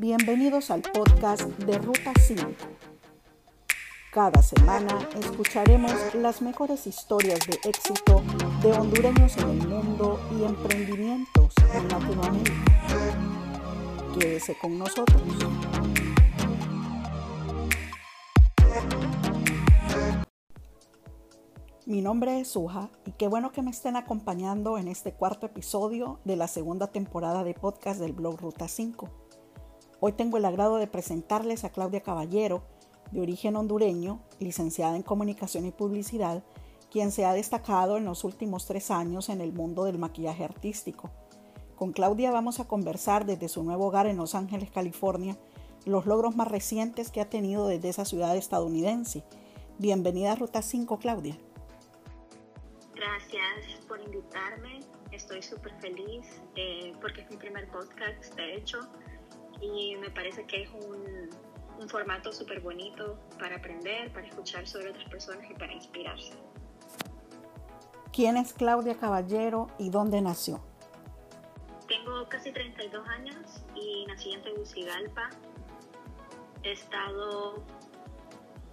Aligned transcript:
Bienvenidos 0.00 0.70
al 0.70 0.80
podcast 0.80 1.42
de 1.42 1.76
Ruta 1.76 2.14
5. 2.18 2.42
Cada 4.14 4.40
semana 4.40 4.98
escucharemos 5.20 5.92
las 6.14 6.40
mejores 6.40 6.86
historias 6.86 7.40
de 7.40 7.58
éxito 7.68 8.22
de 8.62 8.72
hondureños 8.72 9.36
en 9.36 9.50
el 9.50 9.68
mundo 9.68 10.18
y 10.32 10.44
emprendimientos 10.44 11.52
en 11.74 11.86
Latinoamérica. 11.86 12.64
Quédese 14.18 14.56
con 14.56 14.78
nosotros. 14.78 15.20
Mi 21.84 22.00
nombre 22.00 22.40
es 22.40 22.48
Suja 22.48 22.88
y 23.04 23.12
qué 23.12 23.28
bueno 23.28 23.52
que 23.52 23.60
me 23.60 23.70
estén 23.70 23.96
acompañando 23.96 24.78
en 24.78 24.88
este 24.88 25.12
cuarto 25.12 25.44
episodio 25.44 26.20
de 26.24 26.36
la 26.36 26.48
segunda 26.48 26.86
temporada 26.86 27.44
de 27.44 27.52
podcast 27.52 28.00
del 28.00 28.14
blog 28.14 28.40
Ruta 28.40 28.66
5. 28.66 29.19
Hoy 30.02 30.12
tengo 30.12 30.38
el 30.38 30.46
agrado 30.46 30.76
de 30.76 30.86
presentarles 30.86 31.64
a 31.64 31.70
Claudia 31.72 32.00
Caballero, 32.00 32.62
de 33.10 33.20
origen 33.20 33.54
hondureño, 33.54 34.22
licenciada 34.38 34.96
en 34.96 35.02
Comunicación 35.02 35.66
y 35.66 35.72
Publicidad, 35.72 36.42
quien 36.90 37.12
se 37.12 37.26
ha 37.26 37.34
destacado 37.34 37.98
en 37.98 38.06
los 38.06 38.24
últimos 38.24 38.66
tres 38.66 38.90
años 38.90 39.28
en 39.28 39.42
el 39.42 39.52
mundo 39.52 39.84
del 39.84 39.98
maquillaje 39.98 40.42
artístico. 40.42 41.10
Con 41.76 41.92
Claudia 41.92 42.30
vamos 42.30 42.60
a 42.60 42.66
conversar 42.66 43.26
desde 43.26 43.48
su 43.48 43.62
nuevo 43.62 43.88
hogar 43.88 44.06
en 44.06 44.16
Los 44.16 44.34
Ángeles, 44.34 44.70
California, 44.70 45.36
los 45.84 46.06
logros 46.06 46.34
más 46.34 46.48
recientes 46.48 47.10
que 47.10 47.20
ha 47.20 47.28
tenido 47.28 47.66
desde 47.66 47.90
esa 47.90 48.06
ciudad 48.06 48.34
estadounidense. 48.36 49.22
Bienvenida 49.78 50.32
a 50.32 50.36
Ruta 50.36 50.62
5, 50.62 50.98
Claudia. 50.98 51.36
Gracias 52.94 53.84
por 53.86 54.00
invitarme. 54.00 54.80
Estoy 55.12 55.42
súper 55.42 55.74
feliz 55.80 56.40
eh, 56.56 56.94
porque 57.02 57.22
es 57.22 57.30
mi 57.30 57.36
primer 57.36 57.68
podcast, 57.70 58.34
de 58.36 58.54
hecho, 58.56 58.78
y 59.60 59.96
me 59.96 60.10
parece 60.10 60.46
que 60.46 60.62
es 60.62 60.70
un, 60.70 61.30
un 61.80 61.88
formato 61.88 62.32
súper 62.32 62.60
bonito 62.60 63.18
para 63.38 63.56
aprender, 63.56 64.12
para 64.12 64.26
escuchar 64.26 64.66
sobre 64.66 64.90
otras 64.90 65.08
personas 65.08 65.50
y 65.50 65.54
para 65.54 65.72
inspirarse. 65.72 66.32
¿Quién 68.12 68.36
es 68.36 68.52
Claudia 68.52 68.96
Caballero 68.96 69.68
y 69.78 69.90
dónde 69.90 70.20
nació? 70.20 70.60
Tengo 71.88 72.28
casi 72.28 72.52
32 72.52 73.08
años 73.08 73.64
y 73.74 74.04
nací 74.06 74.32
en 74.32 74.42
Tegucigalpa. 74.42 75.30
He 76.62 76.72
estado 76.72 77.64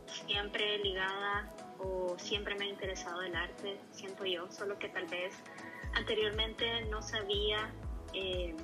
siempre 0.08 0.80
ligada 0.80 1.54
o 1.80 2.16
siempre 2.18 2.56
me 2.56 2.66
ha 2.66 2.70
interesado 2.70 3.22
el 3.22 3.36
arte, 3.36 3.80
siento 3.92 4.26
yo, 4.26 4.52
solo 4.52 4.78
que 4.80 4.90
tal 4.90 5.06
vez 5.08 5.34
anteriormente 5.94 6.86
no 6.90 7.02
sabía 7.02 7.72
eh, 8.14 8.56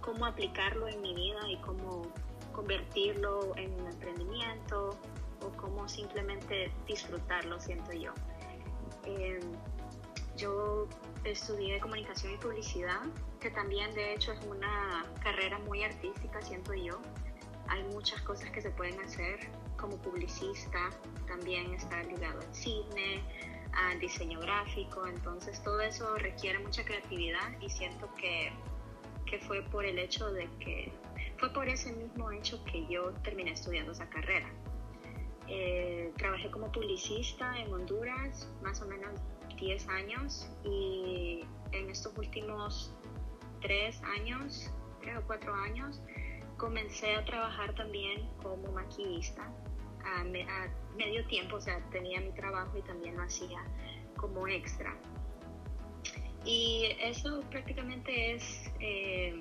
cómo 0.00 0.26
aplicarlo 0.26 0.88
en 0.88 1.00
mi 1.00 1.14
vida 1.14 1.40
y 1.48 1.56
cómo 1.58 2.02
convertirlo 2.52 3.56
en 3.56 3.72
un 3.80 3.86
emprendimiento 3.86 4.96
o 5.42 5.48
cómo 5.56 5.88
simplemente 5.88 6.70
disfrutarlo, 6.86 7.60
siento 7.60 7.92
yo. 7.92 8.12
Eh, 9.04 9.40
yo 10.36 10.86
estudié 11.24 11.80
comunicación 11.80 12.34
y 12.34 12.36
publicidad, 12.36 13.02
que 13.40 13.50
también 13.50 13.94
de 13.94 14.14
hecho 14.14 14.32
es 14.32 14.40
una 14.46 15.04
carrera 15.22 15.58
muy 15.60 15.82
artística, 15.82 16.40
siento 16.42 16.74
yo. 16.74 16.98
Hay 17.68 17.82
muchas 17.84 18.20
cosas 18.22 18.50
que 18.50 18.60
se 18.60 18.70
pueden 18.70 18.98
hacer 19.00 19.38
como 19.76 19.96
publicista, 19.98 20.90
también 21.26 21.72
está 21.74 22.02
ligado 22.02 22.40
al 22.40 22.54
cine, 22.54 23.22
al 23.72 23.98
diseño 24.00 24.40
gráfico, 24.40 25.06
entonces 25.06 25.62
todo 25.62 25.80
eso 25.80 26.16
requiere 26.16 26.58
mucha 26.58 26.84
creatividad 26.84 27.58
y 27.60 27.70
siento 27.70 28.12
que, 28.16 28.52
que 29.30 29.38
fue 29.38 29.62
por 29.62 29.86
el 29.86 29.98
hecho 29.98 30.30
de 30.32 30.48
que, 30.58 30.92
fue 31.38 31.52
por 31.52 31.68
ese 31.68 31.92
mismo 31.92 32.30
hecho 32.32 32.62
que 32.64 32.84
yo 32.88 33.12
terminé 33.22 33.52
estudiando 33.52 33.92
esa 33.92 34.08
carrera. 34.10 34.50
Eh, 35.46 36.12
trabajé 36.16 36.50
como 36.50 36.70
publicista 36.70 37.56
en 37.58 37.72
Honduras 37.72 38.48
más 38.62 38.82
o 38.82 38.86
menos 38.86 39.20
10 39.56 39.88
años 39.88 40.48
y 40.64 41.44
en 41.72 41.90
estos 41.90 42.16
últimos 42.18 42.92
3 43.62 44.02
años, 44.18 44.70
3 45.00 45.18
o 45.18 45.22
4 45.26 45.54
años, 45.54 46.00
comencé 46.56 47.14
a 47.14 47.24
trabajar 47.24 47.74
también 47.74 48.28
como 48.42 48.70
maquillista 48.72 49.50
a, 50.04 50.24
medio 50.96 51.24
tiempo, 51.26 51.56
o 51.56 51.60
sea, 51.60 51.80
tenía 51.90 52.20
mi 52.20 52.32
trabajo 52.32 52.76
y 52.76 52.82
también 52.82 53.16
lo 53.16 53.22
hacía 53.22 53.62
como 54.16 54.46
extra. 54.48 54.94
Y 56.44 56.96
eso 57.00 57.42
prácticamente 57.50 58.34
es 58.34 58.69
eh, 58.80 59.38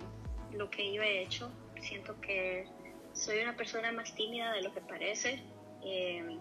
lo 0.51 0.69
que 0.69 0.93
yo 0.93 1.01
he 1.01 1.23
hecho. 1.23 1.51
Siento 1.81 2.19
que 2.21 2.67
soy 3.13 3.41
una 3.41 3.55
persona 3.55 3.91
más 3.91 4.13
tímida 4.15 4.51
de 4.53 4.61
lo 4.61 4.73
que 4.73 4.81
parece. 4.81 5.43
Eh, 5.83 6.37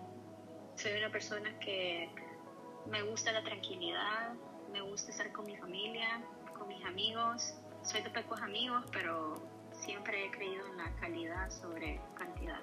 soy 0.74 0.92
una 0.98 1.10
persona 1.10 1.58
que 1.58 2.08
me 2.86 3.02
gusta 3.02 3.32
la 3.32 3.42
tranquilidad, 3.42 4.32
me 4.72 4.80
gusta 4.82 5.10
estar 5.10 5.32
con 5.32 5.46
mi 5.46 5.56
familia, 5.56 6.22
con 6.56 6.68
mis 6.68 6.84
amigos. 6.84 7.54
Soy 7.82 8.02
de 8.02 8.10
pocos 8.10 8.40
amigos, 8.40 8.84
pero 8.92 9.34
siempre 9.72 10.26
he 10.26 10.30
creído 10.30 10.66
en 10.66 10.76
la 10.76 10.94
calidad 10.96 11.50
sobre 11.50 12.00
cantidad. 12.16 12.60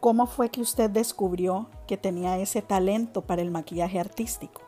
¿Cómo 0.00 0.26
fue 0.26 0.50
que 0.50 0.60
usted 0.60 0.90
descubrió 0.90 1.68
que 1.86 1.96
tenía 1.96 2.38
ese 2.38 2.62
talento 2.62 3.22
para 3.22 3.42
el 3.42 3.50
maquillaje 3.50 3.98
artístico? 3.98 4.62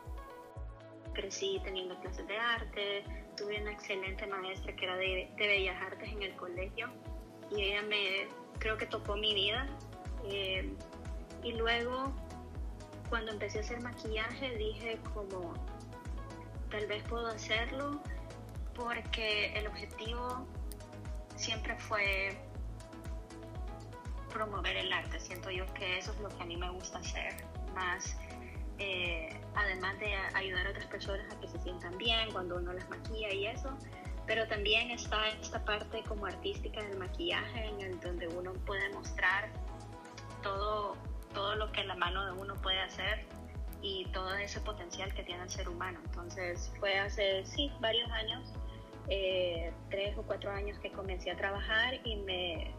Crecí 1.13 1.61
teniendo 1.63 1.99
clases 1.99 2.27
de 2.27 2.37
arte, 2.37 3.03
tuve 3.39 3.61
una 3.61 3.71
excelente 3.71 4.27
maestra 4.27 4.75
que 4.75 4.85
era 4.85 4.97
de, 4.97 5.31
Bellas 5.37 5.81
Artes 5.81 6.09
en 6.09 6.21
el 6.21 6.35
colegio 6.35 6.89
y 7.49 7.61
ella 7.63 7.81
me, 7.83 8.27
creo 8.59 8.77
que 8.77 8.85
tocó 8.85 9.15
mi 9.15 9.33
vida. 9.33 9.67
Eh, 10.25 10.73
y 11.41 11.53
luego 11.53 12.11
cuando 13.07 13.31
empecé 13.31 13.59
a 13.59 13.61
hacer 13.61 13.81
maquillaje 13.81 14.55
dije 14.57 14.99
como 15.13 15.53
tal 16.69 16.85
vez 16.87 17.01
puedo 17.03 17.27
hacerlo 17.27 18.01
porque 18.75 19.53
el 19.53 19.67
objetivo 19.67 20.45
siempre 21.37 21.77
fue 21.77 22.37
promover 24.33 24.75
el 24.75 24.91
arte. 24.91 25.17
Siento 25.19 25.49
yo 25.49 25.65
que 25.73 25.97
eso 25.97 26.11
es 26.11 26.19
lo 26.19 26.27
que 26.29 26.43
a 26.43 26.45
mí 26.45 26.57
me 26.57 26.69
gusta 26.71 26.99
hacer, 26.99 27.35
más 27.73 28.17
eh, 28.79 29.29
además 29.59 29.99
de 29.99 30.13
ayudar 30.33 30.67
a 30.67 30.69
otras 30.71 30.85
personas 30.87 31.31
a 31.33 31.39
que 31.39 31.47
se 31.47 31.59
sientan 31.61 31.97
bien 31.97 32.31
cuando 32.31 32.57
uno 32.57 32.73
las 32.73 32.89
maquilla 32.89 33.33
y 33.33 33.47
eso. 33.47 33.69
Pero 34.25 34.47
también 34.47 34.91
está 34.91 35.27
esta 35.29 35.63
parte 35.65 36.03
como 36.07 36.25
artística 36.25 36.81
del 36.83 36.97
maquillaje 36.97 37.65
en 37.79 37.99
donde 37.99 38.27
uno 38.27 38.53
puede 38.65 38.89
mostrar 38.93 39.49
todo 40.43 40.95
todo 41.33 41.55
lo 41.55 41.71
que 41.71 41.83
la 41.83 41.95
mano 41.95 42.25
de 42.25 42.31
uno 42.41 42.55
puede 42.55 42.79
hacer 42.81 43.25
y 43.81 44.05
todo 44.11 44.33
ese 44.35 44.59
potencial 44.61 45.13
que 45.13 45.23
tiene 45.23 45.43
el 45.43 45.49
ser 45.49 45.69
humano. 45.69 45.99
Entonces 46.05 46.71
fue 46.79 46.97
hace, 46.99 47.45
sí, 47.45 47.71
varios 47.79 48.09
años, 48.11 48.51
eh, 49.07 49.71
tres 49.89 50.17
o 50.17 50.23
cuatro 50.23 50.51
años 50.51 50.77
que 50.79 50.91
comencé 50.91 51.31
a 51.31 51.37
trabajar 51.37 51.95
y 52.03 52.17
me 52.17 52.73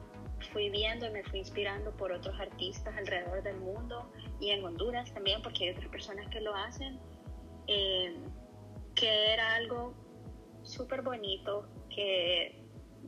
fui 0.52 0.70
viendo 0.70 1.06
y 1.06 1.10
me 1.10 1.22
fui 1.24 1.40
inspirando 1.40 1.94
por 1.96 2.12
otros 2.12 2.38
artistas 2.40 2.96
alrededor 2.96 3.42
del 3.42 3.56
mundo 3.56 4.10
y 4.40 4.50
en 4.50 4.64
Honduras 4.64 5.12
también, 5.12 5.42
porque 5.42 5.64
hay 5.64 5.70
otras 5.70 5.88
personas 5.88 6.28
que 6.28 6.40
lo 6.40 6.54
hacen, 6.54 6.98
eh, 7.66 8.16
que 8.94 9.32
era 9.32 9.54
algo 9.54 9.94
súper 10.62 11.02
bonito, 11.02 11.68
que 11.94 12.62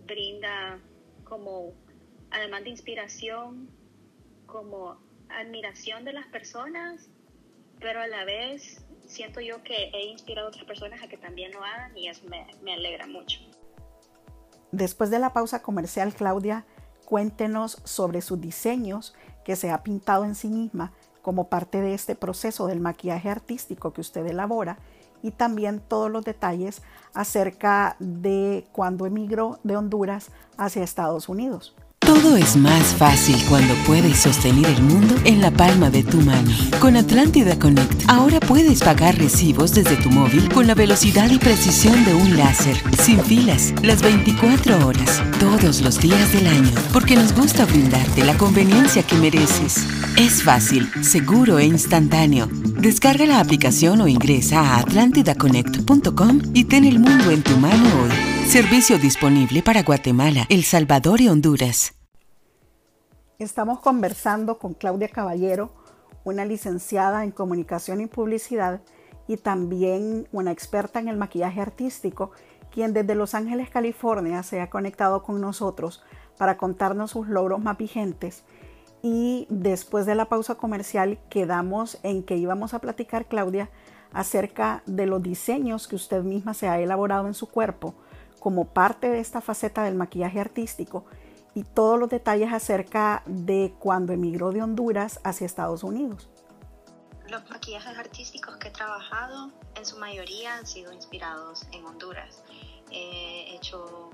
brinda 0.07 0.81
como, 1.25 1.75
además 2.31 2.65
de 2.65 2.71
inspiración, 2.71 3.71
como 4.47 4.99
admiración 5.29 6.05
de 6.05 6.13
las 6.13 6.27
personas, 6.27 7.11
pero 7.81 8.01
a 8.01 8.07
la 8.07 8.25
vez 8.25 8.85
siento 9.07 9.41
yo 9.41 9.63
que 9.63 9.91
he 9.93 10.07
inspirado 10.07 10.49
a 10.49 10.51
otras 10.51 10.65
personas 10.65 11.03
a 11.03 11.09
que 11.09 11.17
también 11.17 11.53
lo 11.53 11.63
hagan 11.63 11.97
y 11.97 12.09
eso 12.09 12.25
me, 12.29 12.47
me 12.63 12.75
alegra 12.75 13.07
mucho. 13.07 13.41
Después 14.71 15.11
de 15.11 15.19
la 15.19 15.33
pausa 15.33 15.63
comercial, 15.63 16.15
Claudia, 16.15 16.65
cuéntenos 17.13 17.77
sobre 17.85 18.23
sus 18.23 18.41
diseños 18.41 19.13
que 19.45 19.55
se 19.55 19.71
ha 19.71 19.83
pintado 19.83 20.25
en 20.25 20.35
sí 20.35 20.49
misma 20.49 20.93
como 21.21 21.49
parte 21.51 21.83
de 21.83 21.93
este 21.93 22.15
proceso 22.15 22.67
del 22.69 22.81
maquillaje 22.81 23.29
artístico 23.29 23.93
que 23.93 24.01
usted 24.01 24.25
elabora 24.25 24.79
y 25.23 25.33
también 25.33 25.81
todos 25.87 26.11
los 26.11 26.25
detalles 26.25 26.81
acerca 27.13 27.97
de 27.99 28.67
cuando 28.73 29.05
emigró 29.05 29.59
de 29.63 29.77
Honduras 29.77 30.31
hacia 30.57 30.83
Estados 30.83 31.29
Unidos. 31.29 31.77
Todo 32.05 32.37
es 32.37 32.57
más 32.57 32.95
fácil 32.97 33.37
cuando 33.49 33.75
puedes 33.87 34.19
sostener 34.19 34.67
el 34.67 34.83
mundo 34.83 35.15
en 35.25 35.41
la 35.41 35.53
palma 35.53 35.89
de 35.89 36.03
tu 36.03 36.21
mano. 36.21 36.51
Con 36.81 36.97
Atlántida 36.97 37.57
Connect, 37.59 38.09
ahora 38.09 38.41
puedes 38.41 38.83
pagar 38.83 39.17
recibos 39.17 39.73
desde 39.73 39.97
tu 39.97 40.11
móvil 40.11 40.49
con 40.53 40.67
la 40.67 40.75
velocidad 40.75 41.31
y 41.31 41.39
precisión 41.39 42.05
de 42.05 42.15
un 42.15 42.37
láser, 42.37 42.77
sin 43.01 43.21
filas, 43.21 43.73
las 43.83 44.03
24 44.03 44.85
horas, 44.85 45.23
todos 45.39 45.81
los 45.81 46.01
días 46.01 46.33
del 46.33 46.49
año, 46.49 46.73
porque 46.93 47.15
nos 47.15 47.33
gusta 47.35 47.67
brindarte 47.67 48.25
la 48.25 48.37
conveniencia 48.37 49.05
que 49.05 49.17
mereces. 49.17 49.87
Es 50.17 50.43
fácil, 50.43 50.91
seguro 51.03 51.61
e 51.61 51.67
instantáneo. 51.67 52.49
Descarga 52.79 53.27
la 53.27 53.39
aplicación 53.39 54.01
o 54.01 54.09
ingresa 54.09 54.61
a 54.61 54.79
atlantidaconnect.com 54.81 56.41
y 56.53 56.65
ten 56.65 56.85
el 56.85 56.99
mundo 56.99 57.31
en 57.31 57.43
tu 57.43 57.57
mano 57.59 57.85
hoy. 58.03 58.42
Servicio 58.47 58.99
disponible 58.99 59.63
para 59.63 59.83
Guatemala, 59.83 60.45
El 60.51 60.65
Salvador 60.65 61.23
y 61.23 61.29
Honduras. 61.29 61.95
Estamos 63.39 63.81
conversando 63.81 64.59
con 64.59 64.75
Claudia 64.75 65.09
Caballero, 65.09 65.73
una 66.25 66.45
licenciada 66.45 67.25
en 67.25 67.31
comunicación 67.31 68.03
y 68.03 68.07
publicidad 68.07 68.83
y 69.27 69.39
también 69.39 70.29
una 70.33 70.51
experta 70.51 70.99
en 71.01 71.09
el 71.09 71.17
maquillaje 71.17 71.63
artístico, 71.63 72.33
quien 72.71 72.93
desde 72.93 73.15
Los 73.15 73.35
Ángeles, 73.35 73.71
California, 73.71 74.43
se 74.43 74.61
ha 74.61 74.69
conectado 74.69 75.23
con 75.23 75.41
nosotros 75.41 76.03
para 76.37 76.59
contarnos 76.59 77.13
sus 77.13 77.29
logros 77.29 77.61
más 77.61 77.79
vigentes. 77.79 78.45
Y 79.03 79.47
después 79.49 80.05
de 80.05 80.15
la 80.15 80.27
pausa 80.27 80.57
comercial 80.57 81.19
quedamos 81.31 81.99
en 82.03 82.23
que 82.23 82.37
íbamos 82.37 82.75
a 82.75 82.81
platicar, 82.81 83.27
Claudia, 83.27 83.71
acerca 84.13 84.83
de 84.85 85.07
los 85.07 85.23
diseños 85.23 85.89
que 85.89 85.97
usted 85.97 86.23
misma 86.23 86.53
se 86.53 86.69
ha 86.69 86.79
elaborado 86.79 87.29
en 87.29 87.35
su 87.35 87.49
cuerpo 87.49 87.95
como 88.43 88.65
parte 88.65 89.09
de 89.09 89.21
esta 89.21 89.41
faceta 89.41 89.85
del 89.85 89.95
maquillaje 89.95 90.41
artístico 90.41 91.05
y 91.55 91.63
todos 91.63 91.97
los 91.97 92.09
detalles 92.09 92.53
acerca 92.53 93.23
de 93.25 93.73
cuando 93.79 94.13
emigró 94.13 94.51
de 94.51 94.61
Honduras 94.61 95.21
hacia 95.23 95.47
Estados 95.47 95.85
Unidos. 95.85 96.29
Los 97.29 97.49
maquillajes 97.49 97.97
artísticos 97.97 98.57
que 98.57 98.67
he 98.67 98.71
trabajado 98.73 99.53
en 99.77 99.87
su 99.87 99.97
mayoría 99.97 100.57
han 100.57 100.67
sido 100.67 100.93
inspirados 100.93 101.69
en 101.71 101.85
Honduras. 101.87 102.43
He 102.91 103.55
hecho 103.55 104.11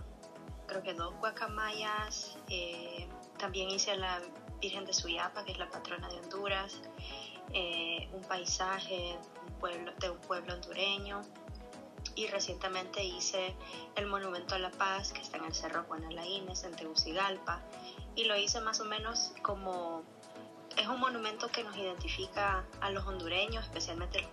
creo 0.66 0.82
que 0.82 0.92
dos 0.92 1.14
guacamayas, 1.20 2.36
eh, 2.50 3.08
también 3.38 3.70
hice 3.70 3.96
la 3.96 4.20
Virgen 4.60 4.84
de 4.84 4.92
Suyapa, 4.92 5.42
que 5.46 5.52
es 5.52 5.58
la 5.58 5.70
patrona 5.70 6.06
de 6.10 6.16
Honduras, 6.16 6.82
eh, 7.54 8.10
un 8.12 8.22
paisaje 8.24 9.16
un 9.46 9.54
pueblo, 9.54 9.92
de 9.98 10.10
un 10.10 10.18
pueblo 10.18 10.52
hondureño 10.52 11.22
y 12.18 12.26
recientemente 12.26 13.04
hice 13.04 13.54
el 13.94 14.06
Monumento 14.06 14.56
a 14.56 14.58
la 14.58 14.72
Paz 14.72 15.12
que 15.12 15.20
está 15.20 15.36
en 15.36 15.44
el 15.44 15.54
Cerro 15.54 15.84
Juan 15.84 16.04
Alaínez 16.04 16.64
en 16.64 16.74
Tegucigalpa 16.74 17.60
y 18.16 18.24
lo 18.24 18.36
hice 18.36 18.60
más 18.60 18.80
o 18.80 18.84
menos 18.84 19.32
como 19.40 20.02
es 20.76 20.88
un 20.88 20.98
monumento 20.98 21.48
que 21.48 21.62
nos 21.62 21.76
identifica 21.76 22.64
a 22.80 22.90
los 22.90 23.04
hondureños, 23.06 23.64
especialmente 23.64 24.20
los 24.20 24.30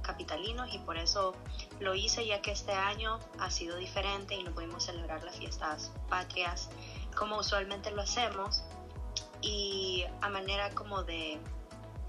capitalinos, 0.00 0.72
y 0.72 0.78
por 0.78 0.96
eso 0.96 1.34
lo 1.80 1.94
hice 1.94 2.26
ya 2.26 2.40
que 2.40 2.50
este 2.52 2.72
año 2.72 3.18
ha 3.38 3.50
sido 3.50 3.76
diferente 3.76 4.34
y 4.34 4.42
no 4.42 4.52
pudimos 4.52 4.84
celebrar 4.84 5.22
las 5.22 5.36
fiestas 5.36 5.92
patrias 6.08 6.70
como 7.14 7.38
usualmente 7.38 7.90
lo 7.90 8.02
hacemos. 8.02 8.62
Y 9.42 10.04
a 10.22 10.30
manera 10.30 10.70
como 10.70 11.02
de 11.02 11.38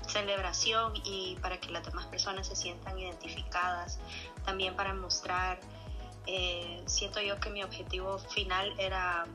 celebración 0.08 0.94
y 1.04 1.38
para 1.42 1.60
que 1.60 1.70
las 1.70 1.86
demás 1.86 2.06
personas 2.08 2.48
se 2.48 2.56
sientan 2.56 2.98
identificadas, 2.98 4.00
también 4.48 4.78
para 4.78 4.94
mostrar, 4.94 5.60
eh, 6.26 6.82
siento 6.86 7.20
yo 7.20 7.38
que 7.42 7.50
mi 7.50 7.64
objetivo 7.64 8.18
final 8.18 8.74
era 8.80 9.26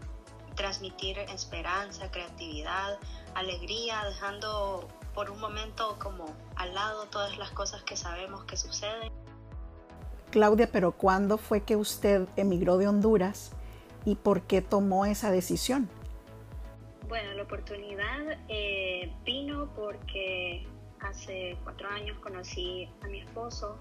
transmitir 0.56 1.18
esperanza, 1.18 2.10
creatividad, 2.10 2.98
alegría, 3.34 4.02
dejando 4.06 4.88
por 5.14 5.30
un 5.30 5.38
momento 5.38 5.98
como 5.98 6.34
al 6.56 6.74
lado 6.74 7.04
todas 7.10 7.36
las 7.36 7.50
cosas 7.50 7.82
que 7.82 7.94
sabemos 7.94 8.44
que 8.44 8.56
suceden. 8.56 9.12
Claudia, 10.30 10.70
pero 10.72 10.92
¿cuándo 10.92 11.36
fue 11.36 11.62
que 11.62 11.76
usted 11.76 12.26
emigró 12.36 12.78
de 12.78 12.88
Honduras 12.88 13.52
y 14.06 14.14
por 14.14 14.40
qué 14.42 14.62
tomó 14.62 15.04
esa 15.04 15.30
decisión? 15.30 15.90
Bueno, 17.06 17.34
la 17.34 17.42
oportunidad 17.42 18.38
eh, 18.48 19.12
vino 19.26 19.68
porque 19.76 20.66
hace 21.00 21.58
cuatro 21.64 21.90
años 21.90 22.18
conocí 22.20 22.88
a 23.02 23.08
mi 23.08 23.20
esposo 23.20 23.78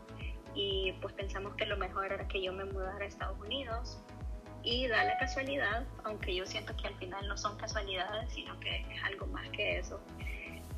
y 0.54 0.94
pues 1.02 1.14
pensamos 1.14 1.56
que 1.56 1.66
lo 1.66 1.78
mejor 1.78 2.12
era 2.12 2.28
que 2.28 2.42
yo 2.42 2.54
me 2.54 2.66
mudara 2.66 3.04
a 3.04 3.08
Estados 3.08 3.40
Unidos 3.40 4.02
y 4.64 4.88
da 4.88 5.04
la 5.04 5.18
casualidad, 5.18 5.86
aunque 6.04 6.36
yo 6.36 6.46
siento 6.46 6.76
que 6.76 6.88
al 6.88 6.96
final 6.96 7.28
no 7.28 7.38
son 7.38 7.58
casualidades, 7.58 8.32
sino 8.32 8.60
que 8.60 8.86
es 8.94 9.04
algo 9.04 9.28
más 9.28 9.50
que 9.50 9.80
eso, 9.80 10.00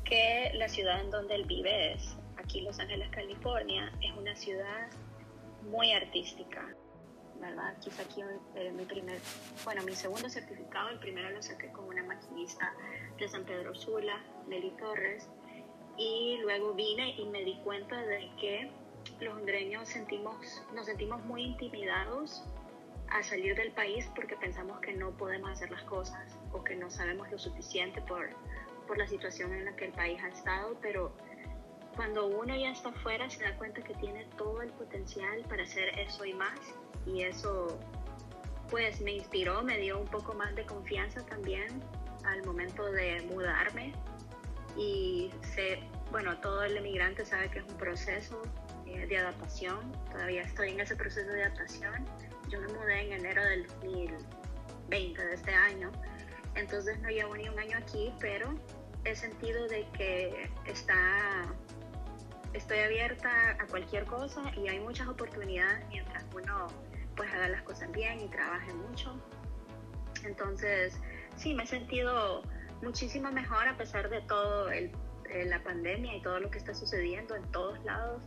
que 0.04 0.50
la 0.54 0.68
ciudad 0.68 1.00
en 1.00 1.10
donde 1.10 1.34
él 1.34 1.44
vive 1.44 1.92
es, 1.92 2.16
aquí 2.36 2.60
Los 2.62 2.78
Ángeles, 2.78 3.10
California, 3.10 3.92
es 4.00 4.12
una 4.16 4.34
ciudad 4.34 4.88
muy 5.70 5.92
artística. 5.92 6.74
¿verdad? 7.40 7.76
Quizá 7.80 8.02
aquí 8.02 8.22
eh, 8.54 8.72
mi 8.72 8.84
primer, 8.84 9.18
bueno, 9.64 9.82
mi 9.82 9.94
segundo 9.94 10.30
certificado, 10.30 10.88
el 10.90 10.98
primero 10.98 11.28
lo 11.30 11.42
saqué 11.42 11.70
como 11.72 11.88
una 11.88 12.02
maquinista 12.04 12.72
de 13.18 13.28
San 13.28 13.44
Pedro 13.44 13.74
Sula, 13.74 14.24
Nelly 14.46 14.70
Torres, 14.78 15.28
y 15.98 16.38
luego 16.42 16.72
vine 16.74 17.10
y 17.16 17.26
me 17.26 17.44
di 17.44 17.56
cuenta 17.64 18.00
de 18.06 18.30
que 18.40 18.70
los 19.20 19.34
hondureños 19.34 19.88
sentimos, 19.88 20.62
nos 20.74 20.86
sentimos 20.86 21.24
muy 21.24 21.42
intimidados 21.42 22.44
a 23.08 23.22
salir 23.22 23.54
del 23.56 23.72
país 23.72 24.08
porque 24.14 24.36
pensamos 24.36 24.80
que 24.80 24.92
no 24.92 25.10
podemos 25.12 25.50
hacer 25.50 25.70
las 25.70 25.82
cosas 25.82 26.36
o 26.52 26.64
que 26.64 26.74
no 26.74 26.90
sabemos 26.90 27.30
lo 27.30 27.38
suficiente 27.38 28.00
por, 28.02 28.30
por 28.86 28.98
la 28.98 29.06
situación 29.06 29.52
en 29.52 29.66
la 29.66 29.76
que 29.76 29.86
el 29.86 29.92
país 29.92 30.20
ha 30.22 30.28
estado, 30.28 30.76
pero 30.80 31.12
cuando 31.96 32.26
uno 32.26 32.56
ya 32.56 32.70
está 32.70 32.88
afuera 32.88 33.30
se 33.30 33.42
da 33.42 33.56
cuenta 33.56 33.82
que 33.82 33.94
tiene 33.94 34.24
todo 34.36 34.62
el 34.62 34.70
potencial 34.70 35.42
para 35.48 35.62
hacer 35.62 35.98
eso 35.98 36.24
y 36.24 36.32
más 36.34 36.58
y 37.06 37.22
eso 37.22 37.78
pues 38.70 39.00
me 39.00 39.12
inspiró, 39.12 39.62
me 39.62 39.78
dio 39.78 40.00
un 40.00 40.08
poco 40.08 40.34
más 40.34 40.54
de 40.56 40.64
confianza 40.64 41.24
también 41.26 41.68
al 42.24 42.44
momento 42.44 42.84
de 42.90 43.22
mudarme. 43.22 43.92
Y 44.76 45.30
sé, 45.54 45.80
bueno, 46.10 46.36
todo 46.38 46.64
el 46.64 46.76
emigrante 46.76 47.24
sabe 47.24 47.50
que 47.50 47.60
es 47.60 47.64
un 47.68 47.76
proceso 47.76 48.42
de 48.94 49.18
adaptación, 49.18 49.92
todavía 50.10 50.42
estoy 50.42 50.70
en 50.70 50.80
ese 50.80 50.96
proceso 50.96 51.30
de 51.30 51.44
adaptación, 51.44 52.04
yo 52.48 52.60
me 52.60 52.68
mudé 52.68 53.06
en 53.06 53.12
enero 53.12 53.42
del 53.44 53.66
2020 53.66 55.24
de 55.24 55.34
este 55.34 55.54
año, 55.54 55.90
entonces 56.54 56.98
no 57.00 57.08
llevo 57.08 57.36
ni 57.36 57.48
un 57.48 57.58
año 57.58 57.76
aquí, 57.78 58.12
pero 58.20 58.54
he 59.04 59.14
sentido 59.14 59.66
de 59.68 59.86
que 59.92 60.50
está 60.66 61.42
estoy 62.54 62.78
abierta 62.78 63.56
a 63.60 63.66
cualquier 63.66 64.04
cosa 64.06 64.42
y 64.56 64.68
hay 64.68 64.78
muchas 64.78 65.08
oportunidades 65.08 65.84
mientras 65.88 66.24
uno 66.34 66.68
pues 67.16 67.32
haga 67.32 67.48
las 67.48 67.62
cosas 67.62 67.90
bien 67.92 68.20
y 68.20 68.28
trabaje 68.28 68.72
mucho. 68.72 69.14
Entonces, 70.24 70.98
sí, 71.36 71.54
me 71.54 71.64
he 71.64 71.66
sentido 71.66 72.42
muchísimo 72.82 73.30
mejor 73.30 73.68
a 73.68 73.76
pesar 73.76 74.08
de 74.08 74.20
todo 74.22 74.70
el, 74.70 74.90
eh, 75.30 75.44
la 75.46 75.62
pandemia 75.62 76.16
y 76.16 76.22
todo 76.22 76.40
lo 76.40 76.50
que 76.50 76.58
está 76.58 76.74
sucediendo 76.74 77.34
en 77.34 77.42
todos 77.50 77.82
lados, 77.84 78.22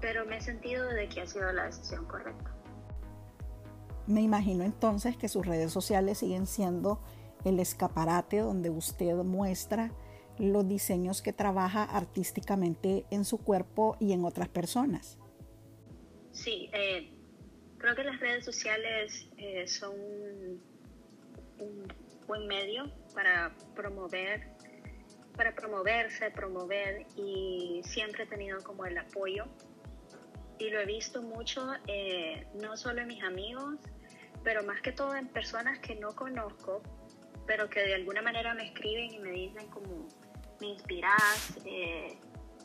pero 0.00 0.26
me 0.26 0.38
he 0.38 0.40
sentido 0.40 0.86
de 0.88 1.08
que 1.08 1.22
ha 1.22 1.26
sido 1.26 1.52
la 1.52 1.66
decisión 1.66 2.04
correcta. 2.06 2.54
Me 4.06 4.22
imagino 4.22 4.64
entonces 4.64 5.16
que 5.16 5.28
sus 5.28 5.46
redes 5.46 5.72
sociales 5.72 6.18
siguen 6.18 6.46
siendo 6.46 7.02
el 7.44 7.60
escaparate 7.60 8.38
donde 8.38 8.70
usted 8.70 9.14
muestra 9.16 9.92
los 10.38 10.66
diseños 10.66 11.22
que 11.22 11.32
trabaja 11.32 11.84
artísticamente 11.84 13.04
en 13.10 13.24
su 13.24 13.38
cuerpo 13.38 13.96
y 14.00 14.12
en 14.12 14.24
otras 14.24 14.48
personas. 14.48 15.18
Sí, 16.32 16.70
eh, 16.72 17.12
Creo 17.80 17.94
que 17.94 18.04
las 18.04 18.20
redes 18.20 18.44
sociales 18.44 19.26
eh, 19.38 19.66
son 19.66 19.94
un 21.58 21.92
buen 22.26 22.46
medio 22.46 22.92
para 23.14 23.56
promover, 23.74 24.48
para 25.34 25.54
promoverse, 25.54 26.30
promover 26.30 27.06
y 27.16 27.80
siempre 27.84 28.24
he 28.24 28.26
tenido 28.26 28.62
como 28.62 28.84
el 28.84 28.98
apoyo 28.98 29.46
y 30.60 30.70
lo 30.70 30.80
he 30.80 30.86
visto 30.86 31.22
mucho 31.22 31.66
eh, 31.86 32.46
no 32.54 32.76
solo 32.76 33.00
en 33.00 33.08
mis 33.08 33.22
amigos, 33.24 33.76
pero 34.44 34.62
más 34.62 34.80
que 34.82 34.92
todo 34.92 35.16
en 35.16 35.26
personas 35.28 35.78
que 35.78 35.96
no 35.96 36.14
conozco, 36.14 36.82
pero 37.46 37.68
que 37.68 37.80
de 37.80 37.94
alguna 37.94 38.22
manera 38.22 38.54
me 38.54 38.66
escriben 38.66 39.12
y 39.12 39.18
me 39.18 39.30
dicen 39.30 39.66
como 39.68 40.06
me 40.60 40.66
inspiras, 40.68 41.58
eh, 41.64 42.18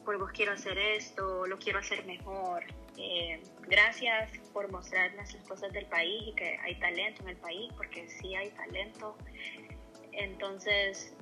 por 0.04 0.20
vos 0.20 0.32
quiero 0.34 0.52
hacer 0.52 0.78
esto, 0.78 1.48
lo 1.48 1.58
quiero 1.58 1.80
hacer 1.80 2.06
mejor. 2.06 2.66
Eh, 2.98 3.42
gracias 3.62 4.32
por 4.54 4.70
mostrar 4.72 5.14
las 5.16 5.34
cosas 5.48 5.72
del 5.72 5.86
país 5.86 6.24
y 6.28 6.34
que 6.34 6.58
hay 6.64 6.78
talento 6.80 7.24
en 7.24 7.30
el 7.30 7.38
país, 7.38 7.72
porque 7.78 8.08
sí 8.10 8.36
hay 8.36 8.50
talento. 8.52 9.18
Entonces, 10.12 11.14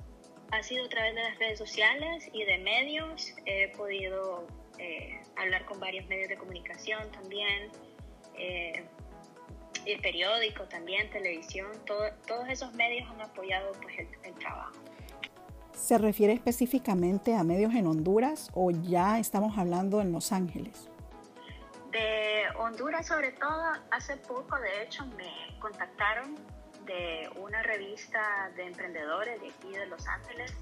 ha 0.50 0.62
sido 0.62 0.84
a 0.84 0.88
través 0.88 1.14
de 1.14 1.22
las 1.22 1.38
redes 1.38 1.58
sociales 1.58 2.28
y 2.32 2.44
de 2.44 2.58
medios. 2.58 3.32
He 3.46 3.68
podido 3.76 4.46
eh, 4.78 5.20
hablar 5.36 5.64
con 5.64 5.80
varios 5.80 6.06
medios 6.06 6.28
de 6.28 6.36
comunicación 6.36 7.10
también, 7.12 7.70
eh, 8.36 8.84
el 9.86 10.00
periódico 10.00 10.64
también, 10.64 11.10
televisión. 11.10 11.70
todos 11.86 12.48
esos 12.48 12.72
medios 12.74 13.08
han 13.10 13.20
apoyado 13.20 13.72
pues, 13.82 13.98
el, 13.98 14.08
el 14.22 14.34
trabajo. 14.34 14.72
¿Se 15.72 15.98
refiere 15.98 16.32
específicamente 16.32 17.34
a 17.34 17.42
medios 17.42 17.74
en 17.74 17.86
Honduras 17.86 18.50
o 18.54 18.70
ya 18.70 19.18
estamos 19.18 19.58
hablando 19.58 20.00
en 20.00 20.12
Los 20.12 20.32
Ángeles? 20.32 20.88
De 21.90 22.44
Honduras 22.58 23.06
sobre 23.06 23.32
todo, 23.32 23.72
hace 23.90 24.16
poco 24.16 24.58
de 24.58 24.82
hecho 24.82 25.04
me 25.16 25.58
contactaron 25.60 26.36
de 26.86 27.28
una 27.40 27.62
revista 27.62 28.50
de 28.56 28.66
emprendedores 28.66 29.40
de 29.40 29.48
aquí 29.48 29.70
de 29.70 29.86
Los 29.86 30.06
Ángeles 30.06 30.54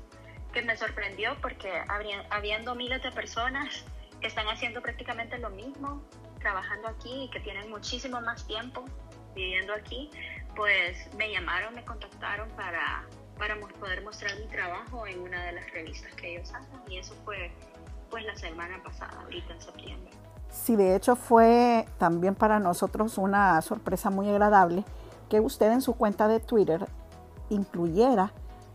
que 0.52 0.62
me 0.62 0.76
sorprendió 0.76 1.36
porque 1.40 1.70
habiendo 2.30 2.74
miles 2.74 3.02
de 3.02 3.10
personas 3.12 3.84
que 4.22 4.28
están 4.28 4.46
haciendo 4.46 4.80
prácticamente 4.80 5.36
lo 5.38 5.50
mismo, 5.50 6.00
trabajando 6.38 6.88
aquí 6.88 7.24
y 7.24 7.30
que 7.30 7.40
tienen 7.40 7.68
muchísimo 7.68 8.20
más 8.20 8.46
tiempo 8.46 8.84
viviendo 9.34 9.74
aquí, 9.74 10.10
pues 10.54 10.96
me 11.16 11.30
llamaron, 11.30 11.74
me 11.74 11.84
contactaron 11.84 12.48
para, 12.50 13.04
para 13.36 13.58
poder 13.80 14.02
mostrar 14.02 14.38
mi 14.38 14.46
trabajo 14.46 15.06
en 15.06 15.20
una 15.20 15.44
de 15.44 15.52
las 15.52 15.70
revistas 15.72 16.14
que 16.14 16.36
ellos 16.36 16.52
hacen 16.54 16.80
y 16.88 16.98
eso 16.98 17.14
fue 17.24 17.50
pues 18.10 18.24
la 18.24 18.36
semana 18.36 18.80
pasada, 18.82 19.12
ahorita 19.22 19.54
en 19.54 19.60
septiembre. 19.60 20.10
Sí, 20.50 20.76
de 20.76 20.94
hecho 20.94 21.16
fue 21.16 21.86
también 21.98 22.34
para 22.34 22.60
nosotros 22.60 23.18
una 23.18 23.60
sorpresa 23.62 24.10
muy 24.10 24.28
agradable 24.28 24.84
que 25.30 25.40
usted 25.40 25.72
en 25.72 25.80
su 25.80 25.94
cuenta 25.94 26.28
de 26.28 26.40
Twitter 26.40 26.86
incluyera 27.48 28.32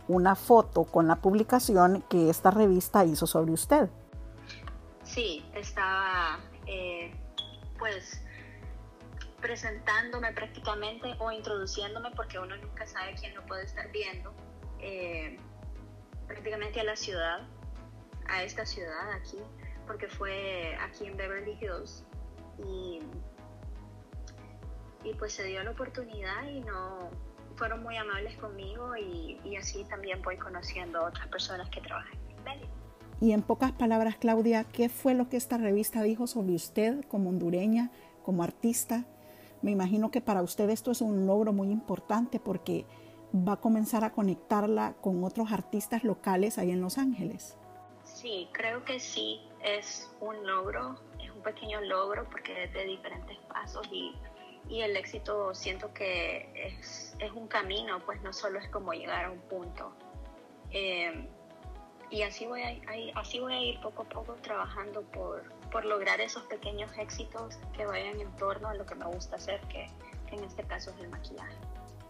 una 0.08 0.34
foto 0.34 0.84
con 0.84 1.06
la 1.06 1.16
publicación 1.16 2.02
que 2.08 2.28
esta 2.30 2.50
revista 2.50 3.04
hizo 3.04 3.26
sobre 3.26 3.52
usted. 3.52 3.88
Sí, 5.08 5.42
estaba 5.54 6.38
eh, 6.66 7.10
pues 7.78 8.22
presentándome 9.40 10.32
prácticamente 10.32 11.14
o 11.18 11.32
introduciéndome 11.32 12.10
porque 12.10 12.38
uno 12.38 12.56
nunca 12.56 12.86
sabe 12.86 13.14
quién 13.18 13.34
lo 13.34 13.44
puede 13.46 13.64
estar 13.64 13.90
viendo 13.90 14.34
eh, 14.80 15.38
prácticamente 16.26 16.80
a 16.80 16.84
la 16.84 16.94
ciudad, 16.94 17.40
a 18.28 18.42
esta 18.42 18.66
ciudad 18.66 19.12
aquí, 19.12 19.38
porque 19.86 20.08
fue 20.08 20.76
aquí 20.76 21.06
en 21.06 21.16
Beverly 21.16 21.58
Hills 21.58 22.04
y, 22.58 23.00
y 25.04 25.14
pues 25.14 25.32
se 25.32 25.44
dio 25.44 25.62
la 25.62 25.70
oportunidad 25.70 26.46
y 26.48 26.60
no 26.60 27.10
fueron 27.56 27.82
muy 27.82 27.96
amables 27.96 28.36
conmigo 28.36 28.94
y, 28.94 29.40
y 29.42 29.56
así 29.56 29.84
también 29.84 30.20
voy 30.20 30.36
conociendo 30.36 30.98
a 30.98 31.08
otras 31.08 31.28
personas 31.28 31.70
que 31.70 31.80
trabajan 31.80 32.18
en 32.28 32.44
medio. 32.44 32.77
Y 33.20 33.32
en 33.32 33.42
pocas 33.42 33.72
palabras, 33.72 34.16
Claudia, 34.16 34.64
¿qué 34.64 34.88
fue 34.88 35.14
lo 35.14 35.28
que 35.28 35.36
esta 35.36 35.58
revista 35.58 36.02
dijo 36.02 36.26
sobre 36.26 36.54
usted 36.54 37.04
como 37.06 37.30
hondureña, 37.30 37.90
como 38.22 38.44
artista? 38.44 39.04
Me 39.60 39.72
imagino 39.72 40.10
que 40.10 40.20
para 40.20 40.42
usted 40.42 40.70
esto 40.70 40.92
es 40.92 41.00
un 41.00 41.26
logro 41.26 41.52
muy 41.52 41.70
importante 41.70 42.38
porque 42.38 42.86
va 43.34 43.54
a 43.54 43.60
comenzar 43.60 44.04
a 44.04 44.12
conectarla 44.12 44.94
con 45.00 45.24
otros 45.24 45.50
artistas 45.50 46.04
locales 46.04 46.58
ahí 46.58 46.70
en 46.70 46.80
Los 46.80 46.96
Ángeles. 46.96 47.56
Sí, 48.04 48.48
creo 48.52 48.84
que 48.84 49.00
sí, 49.00 49.40
es 49.64 50.08
un 50.20 50.46
logro, 50.46 50.96
es 51.22 51.30
un 51.30 51.42
pequeño 51.42 51.80
logro 51.80 52.24
porque 52.30 52.64
es 52.64 52.72
de 52.72 52.84
diferentes 52.84 53.36
pasos 53.48 53.86
y, 53.92 54.14
y 54.68 54.80
el 54.80 54.96
éxito 54.96 55.54
siento 55.54 55.92
que 55.92 56.50
es, 56.54 57.16
es, 57.18 57.32
un 57.32 57.48
camino, 57.48 58.00
pues 58.06 58.22
no 58.22 58.32
solo 58.32 58.60
es 58.60 58.68
como 58.68 58.92
llegar 58.92 59.26
a 59.26 59.30
un 59.32 59.40
punto. 59.40 59.92
Eh, 60.70 61.28
y 62.10 62.22
así 62.22 62.46
voy, 62.46 62.62
a, 62.62 62.76
así 63.16 63.40
voy 63.40 63.52
a 63.52 63.60
ir 63.60 63.80
poco 63.80 64.02
a 64.02 64.08
poco 64.08 64.34
trabajando 64.42 65.02
por, 65.02 65.42
por 65.70 65.84
lograr 65.84 66.20
esos 66.20 66.42
pequeños 66.44 66.90
éxitos 66.98 67.58
que 67.76 67.84
vayan 67.86 68.20
en 68.20 68.30
torno 68.36 68.68
a 68.68 68.74
lo 68.74 68.86
que 68.86 68.94
me 68.94 69.06
gusta 69.06 69.36
hacer, 69.36 69.60
que, 69.68 69.88
que 70.28 70.36
en 70.36 70.44
este 70.44 70.62
caso 70.64 70.90
es 70.90 71.00
el 71.00 71.08
maquillaje. 71.08 71.56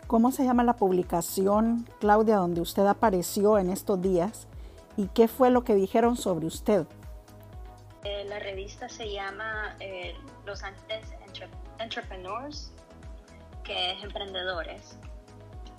¿Cómo 0.06 0.30
se 0.30 0.44
llama 0.44 0.64
la 0.64 0.76
publicación, 0.76 1.86
Claudia, 2.00 2.36
donde 2.36 2.60
usted 2.60 2.86
apareció 2.86 3.58
en 3.58 3.70
estos 3.70 4.00
días? 4.00 4.48
¿Y 4.96 5.08
qué 5.08 5.28
fue 5.28 5.50
lo 5.50 5.64
que 5.64 5.74
dijeron 5.74 6.16
sobre 6.16 6.46
usted? 6.46 6.86
Eh, 8.04 8.24
la 8.26 8.38
revista 8.38 8.88
se 8.88 9.10
llama 9.10 9.76
eh, 9.80 10.14
Los 10.46 10.62
Ángeles 10.62 11.12
Entrepreneurs, 11.78 12.72
que 13.64 13.92
es 13.92 14.02
emprendedores. 14.02 14.98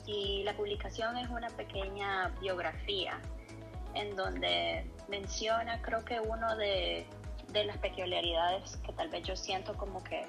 Y 0.05 0.43
la 0.43 0.55
publicación 0.55 1.17
es 1.17 1.29
una 1.29 1.49
pequeña 1.49 2.29
biografía 2.39 3.19
en 3.99 4.15
donde 4.15 4.85
menciona, 5.07 5.81
creo 5.81 6.03
que 6.05 6.19
uno 6.19 6.55
de, 6.55 7.05
de 7.49 7.63
las 7.65 7.77
peculiaridades 7.77 8.77
que 8.77 8.93
tal 8.93 9.09
vez 9.09 9.23
yo 9.23 9.35
siento 9.35 9.75
como 9.75 10.03
que 10.03 10.25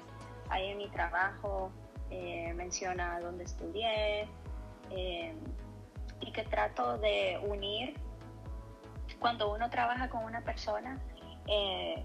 hay 0.49 0.67
en 0.67 0.77
mi 0.77 0.89
trabajo, 0.89 1.71
eh, 2.09 2.53
menciona 2.55 3.19
dónde 3.21 3.45
estudié 3.45 4.27
eh, 4.89 5.33
y 6.19 6.31
que 6.33 6.43
trato 6.43 6.97
de 6.97 7.39
unir 7.47 7.95
cuando 9.19 9.53
uno 9.53 9.69
trabaja 9.69 10.09
con 10.09 10.25
una 10.25 10.41
persona 10.41 10.99
eh, 11.47 12.03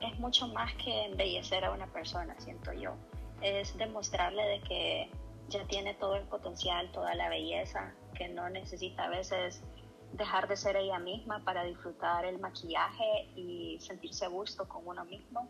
es 0.00 0.18
mucho 0.18 0.48
más 0.48 0.72
que 0.74 1.04
embellecer 1.04 1.64
a 1.64 1.72
una 1.72 1.86
persona 1.88 2.34
siento 2.38 2.72
yo. 2.72 2.94
Es 3.42 3.76
demostrarle 3.76 4.42
de 4.42 4.60
que 4.60 5.10
ya 5.48 5.64
tiene 5.64 5.94
todo 5.94 6.16
el 6.16 6.24
potencial 6.24 6.90
toda 6.92 7.14
la 7.14 7.28
belleza 7.28 7.92
que 8.14 8.28
no 8.28 8.48
necesita 8.48 9.04
a 9.04 9.08
veces 9.10 9.62
dejar 10.12 10.48
de 10.48 10.56
ser 10.56 10.76
ella 10.76 10.98
misma 10.98 11.44
para 11.44 11.64
disfrutar 11.64 12.24
el 12.24 12.38
maquillaje 12.38 13.30
y 13.34 13.78
sentirse 13.80 14.24
a 14.24 14.28
gusto 14.28 14.68
con 14.68 14.86
uno 14.86 15.04
mismo. 15.04 15.48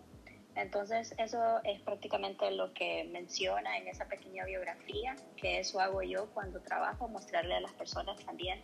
Entonces, 0.54 1.14
eso 1.18 1.38
es 1.62 1.80
prácticamente 1.82 2.50
lo 2.50 2.72
que 2.74 3.08
menciona 3.12 3.78
en 3.78 3.86
esa 3.86 4.06
pequeña 4.06 4.44
biografía, 4.44 5.14
que 5.36 5.60
eso 5.60 5.80
hago 5.80 6.02
yo 6.02 6.26
cuando 6.34 6.60
trabajo, 6.60 7.06
mostrarle 7.08 7.54
a 7.54 7.60
las 7.60 7.72
personas 7.74 8.18
también 8.24 8.60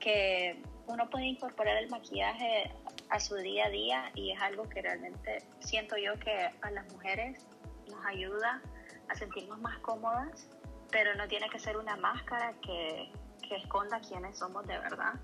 que 0.00 0.60
uno 0.86 1.08
puede 1.08 1.26
incorporar 1.26 1.76
el 1.76 1.88
maquillaje 1.88 2.72
a 3.10 3.20
su 3.20 3.36
día 3.36 3.66
a 3.66 3.68
día 3.68 4.10
y 4.14 4.32
es 4.32 4.40
algo 4.40 4.68
que 4.68 4.82
realmente 4.82 5.44
siento 5.60 5.96
yo 5.96 6.18
que 6.18 6.50
a 6.62 6.70
las 6.70 6.90
mujeres 6.92 7.46
nos 7.88 8.04
ayuda 8.06 8.60
a 9.08 9.14
sentirnos 9.14 9.60
más 9.60 9.78
cómodas, 9.80 10.48
pero 10.90 11.14
no 11.14 11.28
tiene 11.28 11.48
que 11.50 11.58
ser 11.58 11.76
una 11.76 11.96
máscara 11.96 12.54
que, 12.62 13.12
que 13.50 13.56
esconda 13.56 14.00
quiénes 14.00 14.38
somos 14.38 14.64
de 14.66 14.78
verdad. 14.78 15.14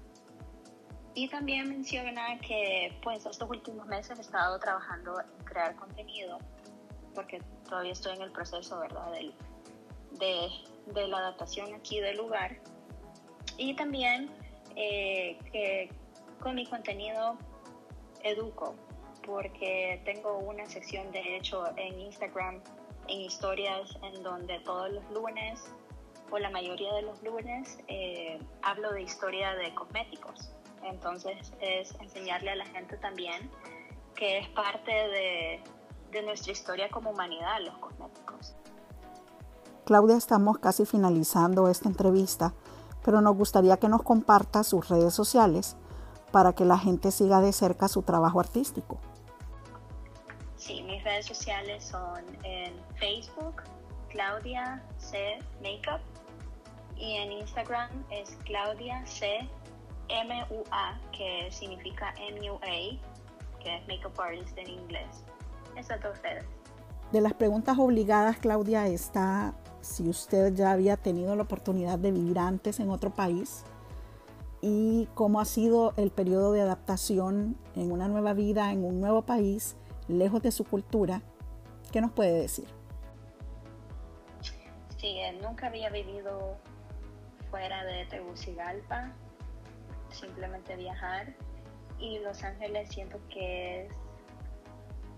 Y 1.14 1.28
también 1.28 1.68
menciona 1.68 2.38
que 2.40 2.98
pues 3.02 3.24
estos 3.24 3.48
últimos 3.48 3.86
meses 3.86 4.18
he 4.18 4.20
estado 4.20 4.58
trabajando 4.58 5.18
en 5.20 5.44
crear 5.44 5.76
contenido, 5.76 6.38
porque 7.14 7.40
todavía 7.68 7.92
estoy 7.92 8.16
en 8.16 8.22
el 8.22 8.32
proceso, 8.32 8.78
¿verdad? 8.80 9.12
de, 9.12 10.48
de, 10.92 11.08
la 11.08 11.18
adaptación 11.18 11.72
aquí 11.72 12.00
del 12.00 12.16
lugar. 12.16 12.58
Y 13.56 13.74
también 13.76 14.28
eh, 14.74 15.38
que 15.52 15.88
con 16.40 16.56
mi 16.56 16.66
contenido 16.66 17.38
educo, 18.24 18.74
porque 19.24 20.02
tengo 20.04 20.38
una 20.38 20.66
sección 20.66 21.10
de 21.12 21.36
hecho 21.36 21.64
en 21.76 21.98
Instagram, 22.00 22.60
en 23.08 23.20
historias, 23.20 23.96
en 24.02 24.22
donde 24.22 24.58
todos 24.60 24.90
los 24.90 25.10
lunes 25.12 25.64
o 26.30 26.38
la 26.38 26.50
mayoría 26.50 26.92
de 26.94 27.02
los 27.02 27.22
lunes 27.22 27.78
eh, 27.88 28.38
hablo 28.62 28.92
de 28.92 29.02
historia 29.02 29.54
de 29.54 29.74
cosméticos 29.74 30.50
entonces 30.82 31.52
es 31.60 31.94
enseñarle 32.00 32.50
a 32.50 32.56
la 32.56 32.66
gente 32.66 32.96
también 32.96 33.50
que 34.14 34.38
es 34.38 34.48
parte 34.48 34.90
de, 34.90 35.62
de 36.10 36.22
nuestra 36.22 36.52
historia 36.52 36.88
como 36.90 37.10
humanidad, 37.10 37.58
los 37.64 37.76
cosméticos. 37.78 38.54
Claudia, 39.84 40.16
estamos 40.16 40.58
casi 40.58 40.84
finalizando 40.84 41.68
esta 41.68 41.88
entrevista, 41.88 42.54
pero 43.04 43.20
nos 43.20 43.36
gustaría 43.36 43.76
que 43.76 43.88
nos 43.88 44.02
comparta 44.02 44.64
sus 44.64 44.88
redes 44.88 45.14
sociales 45.14 45.76
para 46.32 46.54
que 46.54 46.64
la 46.64 46.78
gente 46.78 47.12
siga 47.12 47.40
de 47.40 47.52
cerca 47.52 47.86
su 47.86 48.02
trabajo 48.02 48.40
artístico. 48.40 48.98
Sí, 50.56 50.82
mis 50.82 51.04
redes 51.04 51.26
sociales 51.26 51.84
son 51.84 52.24
en 52.42 52.74
Facebook, 52.96 53.62
Claudia 54.08 54.82
C 54.98 55.38
Makeup, 55.62 56.00
y 56.98 57.14
en 57.14 57.32
Instagram 57.32 57.90
es 58.10 58.36
Claudia 58.44 59.04
C 59.06 59.48
MUA, 60.08 61.00
que 61.12 61.48
significa 61.50 62.14
MUA, 62.18 62.98
que 63.62 63.76
es 63.76 63.88
Makeup 63.88 64.18
Artist 64.20 64.56
en 64.58 64.70
inglés. 64.70 65.24
Esas 65.76 66.00
dos 66.00 66.20
redes. 66.22 66.44
De 67.12 67.20
las 67.20 67.34
preguntas 67.34 67.78
obligadas, 67.78 68.38
Claudia, 68.38 68.86
está 68.86 69.54
si 69.80 70.08
usted 70.08 70.54
ya 70.54 70.72
había 70.72 70.96
tenido 70.96 71.36
la 71.36 71.44
oportunidad 71.44 71.98
de 71.98 72.10
vivir 72.10 72.38
antes 72.38 72.80
en 72.80 72.90
otro 72.90 73.10
país 73.10 73.64
y 74.60 75.08
cómo 75.14 75.40
ha 75.40 75.44
sido 75.44 75.92
el 75.96 76.10
periodo 76.10 76.52
de 76.52 76.62
adaptación 76.62 77.56
en 77.76 77.92
una 77.92 78.08
nueva 78.08 78.32
vida, 78.32 78.72
en 78.72 78.84
un 78.84 79.00
nuevo 79.00 79.22
país, 79.22 79.76
lejos 80.08 80.42
de 80.42 80.50
su 80.50 80.64
cultura. 80.64 81.22
¿Qué 81.92 82.00
nos 82.00 82.10
puede 82.10 82.32
decir? 82.32 82.66
Sí, 84.96 85.18
nunca 85.40 85.68
había 85.68 85.90
vivido 85.90 86.56
fuera 87.50 87.84
de 87.84 88.06
Tegucigalpa 88.06 89.12
simplemente 90.10 90.76
viajar. 90.76 91.34
Y 91.98 92.18
Los 92.20 92.42
Ángeles 92.42 92.90
siento 92.90 93.18
que 93.28 93.86
es 93.86 93.92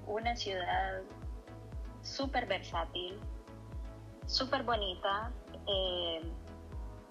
una 0.06 0.36
ciudad 0.36 1.02
súper 2.02 2.46
versátil, 2.46 3.18
súper 4.26 4.62
bonita. 4.62 5.32
Eh, 5.66 6.22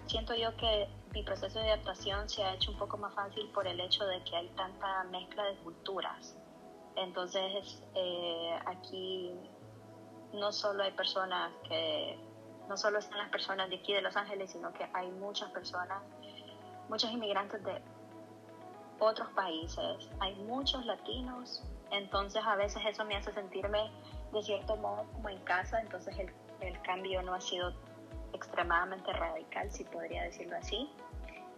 siento 0.06 0.36
yo 0.36 0.56
que 0.58 0.88
mi 1.14 1.24
proceso 1.24 1.60
de 1.60 1.72
adaptación 1.72 2.30
se 2.30 2.44
ha 2.44 2.54
hecho 2.54 2.72
un 2.72 2.78
poco 2.78 2.98
más 2.98 3.14
fácil 3.14 3.50
por 3.54 3.68
el 3.68 3.80
hecho 3.80 4.06
de 4.06 4.24
que 4.24 4.36
hay 4.36 4.48
tanta 4.50 5.04
mezcla 5.06 5.44
de 5.44 5.56
culturas. 5.58 6.36
Entonces, 6.96 7.84
eh, 7.94 8.58
aquí 8.66 9.34
no 10.34 10.52
solo 10.52 10.84
hay 10.84 10.92
personas 10.92 11.52
que, 11.68 12.18
no 12.68 12.78
solo 12.78 13.00
están 13.00 13.20
las 13.20 13.30
personas 13.30 13.70
de 13.70 13.78
aquí 13.78 13.94
de 13.94 14.02
Los 14.02 14.16
Ángeles, 14.16 14.52
sino 14.52 14.74
que 14.74 14.88
hay 14.94 15.10
muchas 15.12 15.50
personas 15.52 16.02
muchos 16.90 17.12
inmigrantes 17.12 17.64
de 17.64 17.82
otros 19.00 19.30
países, 19.32 20.10
hay 20.20 20.36
muchos 20.36 20.86
latinos, 20.86 21.64
entonces 21.92 22.42
a 22.46 22.56
veces 22.56 22.82
eso 22.86 23.06
me 23.06 23.16
hace 23.16 23.32
sentirme 23.34 23.92
de 24.32 24.42
cierto 24.42 24.76
modo 24.78 25.06
como 25.14 25.30
en 25.30 25.40
casa, 25.44 25.80
entonces 25.82 26.18
el, 26.18 26.32
el 26.62 26.82
cambio 26.82 27.22
no 27.22 27.34
ha 27.34 27.42
sido 27.42 27.74
extremadamente 28.34 29.12
radical, 29.14 29.72
si 29.72 29.84
podría 29.84 30.24
decirlo 30.24 30.58
así. 30.58 30.90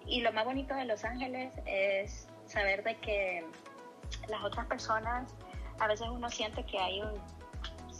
y 0.05 0.21
lo 0.21 0.31
más 0.31 0.45
bonito 0.45 0.73
de 0.75 0.85
Los 0.85 1.03
Ángeles 1.03 1.53
es 1.65 2.27
saber 2.45 2.83
de 2.83 2.97
que 2.97 3.45
las 4.27 4.43
otras 4.43 4.65
personas, 4.65 5.33
a 5.79 5.87
veces 5.87 6.07
uno 6.09 6.29
siente 6.29 6.65
que 6.65 6.77
hay 6.79 7.01
un 7.01 7.21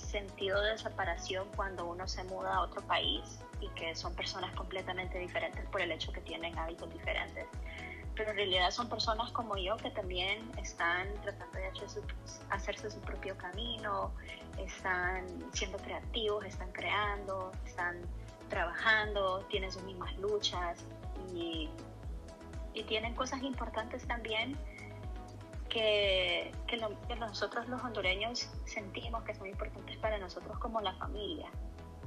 sentido 0.09 0.61
de 0.61 0.77
separación 0.77 1.47
cuando 1.55 1.85
uno 1.85 2.07
se 2.07 2.23
muda 2.25 2.55
a 2.55 2.61
otro 2.61 2.81
país 2.81 3.39
y 3.61 3.67
que 3.69 3.95
son 3.95 4.13
personas 4.15 4.53
completamente 4.55 5.19
diferentes 5.19 5.65
por 5.67 5.81
el 5.81 5.91
hecho 5.91 6.11
que 6.11 6.21
tienen 6.21 6.57
hábitos 6.57 6.91
diferentes. 6.91 7.45
Pero 8.15 8.31
en 8.31 8.37
realidad 8.37 8.71
son 8.71 8.89
personas 8.89 9.31
como 9.31 9.55
yo 9.57 9.77
que 9.77 9.91
también 9.91 10.51
están 10.57 11.07
tratando 11.21 11.57
de 11.57 11.71
hacerse 12.49 12.91
su 12.91 12.99
propio 13.01 13.37
camino, 13.37 14.11
están 14.57 15.25
siendo 15.53 15.77
creativos, 15.77 16.43
están 16.45 16.71
creando, 16.71 17.51
están 17.65 18.01
trabajando, 18.49 19.45
tienen 19.49 19.71
sus 19.71 19.83
mismas 19.83 20.17
luchas 20.17 20.83
y, 21.33 21.69
y 22.73 22.83
tienen 22.83 23.13
cosas 23.15 23.41
importantes 23.43 24.05
también 24.07 24.57
que, 25.69 26.28
que, 26.67 26.77
nosotros 27.15 27.67
los 27.67 27.81
hondureños 27.83 28.49
sentimos 28.65 29.23
que 29.23 29.35
son 29.35 29.47
importantes 29.47 29.97
para 29.97 30.17
nosotros 30.17 30.57
como 30.59 30.81
la 30.81 30.93
familia. 30.95 31.49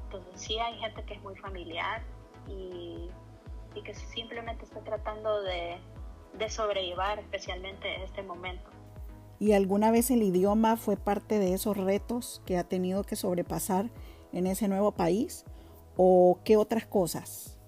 Entonces 0.05 0.41
sí 0.41 0.59
hay 0.59 0.79
gente 0.79 1.03
que 1.05 1.15
es 1.15 1.23
muy 1.23 1.37
familiar 1.37 2.03
y, 2.49 3.11
y 3.75 3.83
que 3.83 3.95
simplemente 3.95 4.65
está 4.65 4.81
tratando 4.81 5.43
de, 5.43 5.79
de 6.39 6.51
sobrellevar 6.51 7.19
especialmente 7.19 8.03
este 8.05 8.23
momento. 8.23 8.71
¿Y 9.39 9.53
alguna 9.53 9.91
vez 9.91 10.11
el 10.11 10.23
idioma 10.23 10.77
fue 10.77 10.97
parte 10.97 11.39
de 11.39 11.55
esos 11.55 11.77
retos 11.77 12.43
que 12.47 12.59
ha 12.59 12.65
tenido 12.65 13.03
que 13.03 13.17
sobrepasar 13.17 13.91
en 14.33 14.47
ese 14.47 14.69
nuevo 14.69 14.93
país? 14.93 15.45
¿O 15.97 16.39
qué 16.45 16.57
otras 16.57 16.87
cosas 16.87 17.59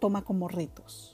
toma 0.00 0.22
como 0.22 0.48
retos? 0.48 1.11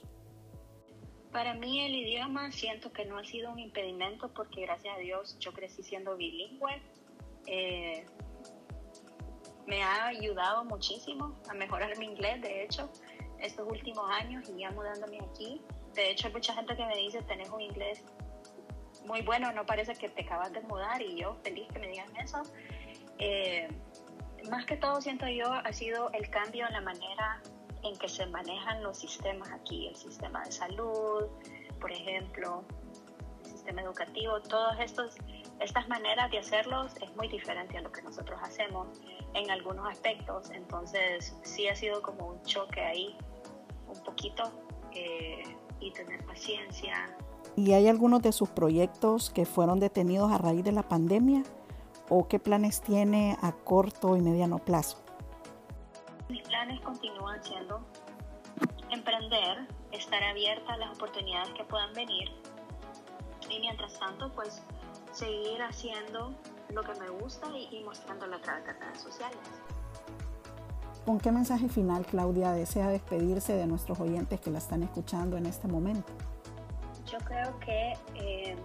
Para 1.31 1.53
mí 1.53 1.85
el 1.85 1.95
idioma 1.95 2.51
siento 2.51 2.91
que 2.91 3.05
no 3.05 3.19
ha 3.19 3.23
sido 3.23 3.51
un 3.51 3.59
impedimento 3.59 4.33
porque 4.33 4.61
gracias 4.61 4.95
a 4.95 4.99
Dios 4.99 5.37
yo 5.39 5.53
crecí 5.53 5.83
siendo 5.83 6.17
bilingüe. 6.17 6.81
Eh, 7.45 8.05
me 9.67 9.83
ha 9.83 10.07
ayudado 10.07 10.65
muchísimo 10.65 11.39
a 11.47 11.53
mejorar 11.53 11.95
mi 11.99 12.07
inglés, 12.07 12.41
de 12.41 12.63
hecho, 12.63 12.91
estos 13.39 13.67
últimos 13.69 14.09
años 14.09 14.49
y 14.49 14.61
ya 14.61 14.71
mudándome 14.71 15.19
aquí. 15.31 15.61
De 15.93 16.09
hecho, 16.09 16.27
hay 16.27 16.33
mucha 16.33 16.53
gente 16.53 16.75
que 16.75 16.85
me 16.85 16.95
dice, 16.95 17.21
tenés 17.23 17.49
un 17.49 17.61
inglés 17.61 18.03
muy 19.05 19.21
bueno, 19.21 19.51
no 19.51 19.65
parece 19.65 19.93
que 19.93 20.09
te 20.09 20.23
acabas 20.23 20.51
de 20.51 20.61
mudar 20.61 21.01
y 21.01 21.15
yo 21.15 21.35
feliz 21.43 21.67
que 21.71 21.79
me 21.79 21.87
digan 21.87 22.15
eso. 22.17 22.41
Eh, 23.19 23.67
más 24.49 24.65
que 24.65 24.77
todo 24.77 25.01
siento 25.01 25.27
yo 25.27 25.51
ha 25.51 25.73
sido 25.73 26.11
el 26.13 26.29
cambio 26.29 26.65
en 26.65 26.73
la 26.73 26.81
manera 26.81 27.41
en 27.83 27.97
que 27.97 28.09
se 28.09 28.25
manejan 28.27 28.83
los 28.83 28.97
sistemas 28.97 29.49
aquí, 29.51 29.87
el 29.87 29.95
sistema 29.95 30.43
de 30.43 30.51
salud, 30.51 31.25
por 31.79 31.91
ejemplo, 31.91 32.63
el 33.43 33.51
sistema 33.51 33.81
educativo, 33.81 34.41
todas 34.41 34.79
estas 35.59 35.87
maneras 35.87 36.29
de 36.31 36.39
hacerlos 36.39 36.93
es 37.01 37.15
muy 37.15 37.27
diferente 37.27 37.77
a 37.77 37.81
lo 37.81 37.91
que 37.91 38.01
nosotros 38.01 38.39
hacemos 38.43 38.87
en 39.33 39.49
algunos 39.51 39.87
aspectos, 39.87 40.49
entonces 40.51 41.35
sí 41.43 41.67
ha 41.67 41.75
sido 41.75 42.01
como 42.01 42.27
un 42.27 42.43
choque 42.43 42.81
ahí, 42.81 43.15
un 43.87 44.03
poquito, 44.03 44.43
eh, 44.93 45.43
y 45.79 45.91
tener 45.91 46.25
paciencia. 46.25 47.15
¿Y 47.55 47.73
hay 47.73 47.87
algunos 47.87 48.21
de 48.21 48.31
sus 48.31 48.49
proyectos 48.49 49.29
que 49.29 49.45
fueron 49.45 49.79
detenidos 49.79 50.31
a 50.31 50.37
raíz 50.37 50.63
de 50.63 50.71
la 50.71 50.83
pandemia? 50.83 51.43
¿O 52.09 52.27
qué 52.27 52.39
planes 52.39 52.81
tiene 52.81 53.37
a 53.41 53.51
corto 53.51 54.17
y 54.17 54.21
mediano 54.21 54.59
plazo? 54.59 54.97
Mis 56.29 56.43
planes 56.43 56.79
continúan 56.81 57.43
siendo 57.43 57.83
emprender, 58.91 59.67
estar 59.91 60.23
abierta 60.23 60.73
a 60.73 60.77
las 60.77 60.95
oportunidades 60.95 61.49
que 61.55 61.63
puedan 61.63 61.91
venir 61.93 62.29
y 63.49 63.59
mientras 63.59 63.97
tanto 63.97 64.31
pues 64.33 64.61
seguir 65.11 65.59
haciendo 65.63 66.35
lo 66.69 66.83
que 66.83 66.93
me 66.99 67.09
gusta 67.09 67.47
y, 67.57 67.83
mostrándolo 67.83 68.35
a 68.35 68.41
través 68.41 68.63
de 68.63 68.73
redes 68.73 69.01
sociales. 69.01 69.39
¿Con 71.03 71.19
qué 71.19 71.31
mensaje 71.31 71.67
final 71.67 72.05
Claudia 72.05 72.51
desea 72.51 72.89
despedirse 72.89 73.53
de 73.53 73.65
nuestros 73.65 73.99
oyentes 73.99 74.39
que 74.39 74.51
la 74.51 74.59
están 74.59 74.83
escuchando 74.83 75.35
en 75.35 75.47
este 75.47 75.67
momento? 75.67 76.13
Yo 77.11 77.17
creo 77.25 77.59
que 77.59 77.93
eh, 78.13 78.55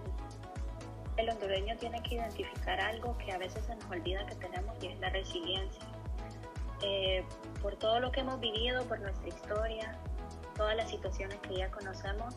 el 1.17 1.29
hondureño 1.31 1.75
tiene 1.77 2.03
que 2.03 2.13
identificar 2.13 2.79
algo 2.79 3.17
que 3.17 3.31
a 3.31 3.39
veces 3.39 3.65
se 3.65 3.75
nos 3.75 3.85
olvida 3.85 4.23
que 4.27 4.35
tenemos 4.35 4.75
y 4.83 4.87
es 4.87 4.99
la 4.99 5.09
resiliencia 5.09 5.94
eh, 6.81 7.23
por 7.61 7.75
todo 7.75 7.99
lo 7.99 8.11
que 8.11 8.21
hemos 8.21 8.39
vivido, 8.39 8.83
por 8.85 8.99
nuestra 8.99 9.27
historia, 9.27 9.97
todas 10.55 10.75
las 10.75 10.89
situaciones 10.89 11.37
que 11.39 11.57
ya 11.57 11.71
conocemos, 11.71 12.35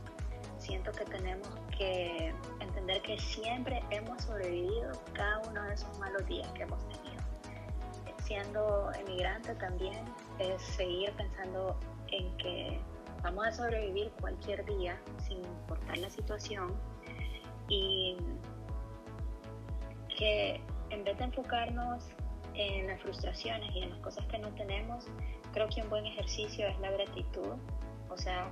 siento 0.58 0.92
que 0.92 1.04
tenemos 1.04 1.48
que 1.76 2.34
entender 2.60 3.00
que 3.02 3.18
siempre 3.18 3.82
hemos 3.90 4.22
sobrevivido 4.22 4.92
cada 5.12 5.38
uno 5.48 5.62
de 5.64 5.74
esos 5.74 5.98
malos 5.98 6.26
días 6.26 6.50
que 6.52 6.62
hemos 6.62 6.82
tenido. 6.88 7.08
Siendo 8.24 8.92
emigrante 8.92 9.54
también 9.54 10.04
es 10.38 10.60
seguir 10.60 11.12
pensando 11.12 11.78
en 12.08 12.36
que 12.36 12.78
vamos 13.22 13.46
a 13.46 13.52
sobrevivir 13.52 14.10
cualquier 14.20 14.64
día 14.66 15.00
sin 15.26 15.38
importar 15.38 15.96
la 15.96 16.10
situación 16.10 16.74
y 17.68 18.16
que 20.16 20.60
en 20.90 21.04
vez 21.04 21.16
de 21.18 21.24
enfocarnos 21.24 22.04
en 22.58 22.88
las 22.88 23.00
frustraciones 23.00 23.74
y 23.74 23.82
en 23.82 23.90
las 23.90 24.00
cosas 24.00 24.26
que 24.26 24.38
no 24.38 24.48
tenemos, 24.54 25.06
creo 25.52 25.68
que 25.68 25.80
un 25.80 25.88
buen 25.88 26.04
ejercicio 26.06 26.66
es 26.66 26.78
la 26.80 26.90
gratitud, 26.90 27.54
o 28.10 28.16
sea, 28.16 28.50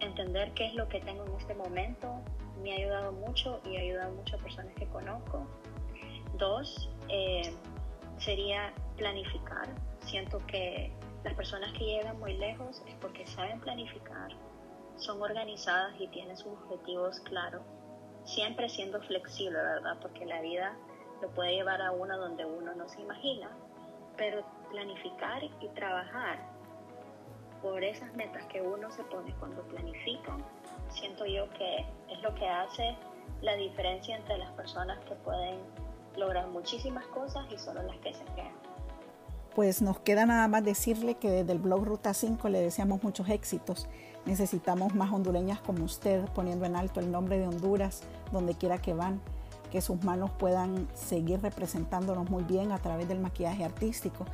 entender 0.00 0.52
qué 0.52 0.66
es 0.66 0.74
lo 0.74 0.88
que 0.88 1.00
tengo 1.00 1.24
en 1.24 1.32
este 1.34 1.54
momento 1.54 2.22
me 2.62 2.72
ha 2.72 2.76
ayudado 2.76 3.12
mucho 3.12 3.60
y 3.64 3.76
ha 3.76 3.80
ayudado 3.80 4.14
mucho 4.14 4.36
a 4.36 4.38
personas 4.38 4.74
que 4.74 4.86
conozco. 4.86 5.46
Dos, 6.38 6.90
eh, 7.08 7.54
sería 8.18 8.72
planificar. 8.96 9.68
Siento 10.00 10.38
que 10.46 10.92
las 11.24 11.34
personas 11.34 11.72
que 11.72 11.84
llegan 11.84 12.18
muy 12.18 12.34
lejos 12.34 12.82
es 12.86 12.94
porque 12.96 13.26
saben 13.26 13.60
planificar, 13.60 14.30
son 14.96 15.22
organizadas 15.22 15.94
y 16.00 16.08
tienen 16.08 16.36
sus 16.36 16.52
objetivos 16.52 17.20
claros, 17.20 17.62
siempre 18.24 18.68
siendo 18.68 19.00
flexible, 19.02 19.58
¿verdad? 19.58 19.98
Porque 20.00 20.24
la 20.24 20.40
vida 20.40 20.76
lo 21.20 21.28
puede 21.30 21.54
llevar 21.54 21.80
a 21.82 21.92
uno 21.92 22.16
donde 22.18 22.44
uno 22.44 22.74
no 22.74 22.88
se 22.88 23.00
imagina, 23.00 23.50
pero 24.16 24.42
planificar 24.70 25.42
y 25.44 25.68
trabajar 25.74 26.38
por 27.62 27.82
esas 27.82 28.14
metas 28.14 28.44
que 28.46 28.60
uno 28.60 28.90
se 28.90 29.02
pone 29.04 29.34
cuando 29.38 29.62
planifica, 29.62 30.36
siento 30.90 31.24
yo 31.26 31.48
que 31.50 31.86
es 32.10 32.22
lo 32.22 32.34
que 32.34 32.46
hace 32.46 32.96
la 33.42 33.54
diferencia 33.56 34.16
entre 34.16 34.38
las 34.38 34.50
personas 34.52 34.98
que 35.04 35.14
pueden 35.16 35.58
lograr 36.16 36.48
muchísimas 36.48 37.06
cosas 37.08 37.44
y 37.52 37.58
solo 37.58 37.82
las 37.82 37.96
que 37.98 38.14
se 38.14 38.24
quedan. 38.36 38.52
Pues 39.54 39.80
nos 39.80 39.98
queda 40.00 40.26
nada 40.26 40.48
más 40.48 40.64
decirle 40.64 41.14
que 41.14 41.30
desde 41.30 41.52
el 41.52 41.58
blog 41.58 41.84
Ruta 41.84 42.12
5 42.12 42.48
le 42.50 42.60
deseamos 42.60 43.02
muchos 43.02 43.28
éxitos. 43.30 43.88
Necesitamos 44.26 44.94
más 44.94 45.10
hondureñas 45.12 45.60
como 45.60 45.84
usted 45.84 46.24
poniendo 46.34 46.66
en 46.66 46.76
alto 46.76 47.00
el 47.00 47.10
nombre 47.10 47.38
de 47.38 47.46
Honduras 47.46 48.02
donde 48.32 48.54
quiera 48.54 48.78
que 48.78 48.92
van 48.92 49.20
que 49.70 49.80
sus 49.80 50.02
manos 50.04 50.30
puedan 50.30 50.88
seguir 50.94 51.40
representándonos 51.40 52.30
muy 52.30 52.44
bien 52.44 52.72
a 52.72 52.78
través 52.78 53.08
del 53.08 53.20
maquillaje 53.20 53.64
artístico. 53.64 54.24